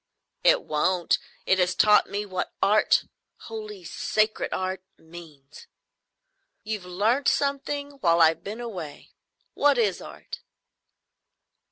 "It 0.43 0.63
won't. 0.63 1.19
It 1.45 1.59
has 1.59 1.75
taught 1.75 2.09
me 2.09 2.25
what 2.25 2.53
Art—holy 2.63 3.83
sacred 3.83 4.51
Art—means." 4.51 5.67
"You've 6.63 6.87
learnt 6.87 7.27
something 7.27 7.91
while 7.99 8.19
I've 8.19 8.43
been 8.43 8.61
away. 8.61 9.11
What 9.53 9.77
is 9.77 10.01
Art?" 10.01 10.39